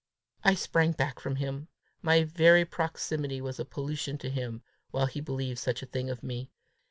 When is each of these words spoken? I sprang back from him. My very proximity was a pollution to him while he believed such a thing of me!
I 0.43 0.55
sprang 0.55 0.93
back 0.93 1.19
from 1.19 1.35
him. 1.35 1.67
My 2.01 2.23
very 2.23 2.65
proximity 2.65 3.39
was 3.39 3.59
a 3.59 3.65
pollution 3.65 4.17
to 4.17 4.31
him 4.31 4.63
while 4.89 5.05
he 5.05 5.21
believed 5.21 5.59
such 5.59 5.83
a 5.83 5.85
thing 5.85 6.09
of 6.09 6.23
me! 6.23 6.49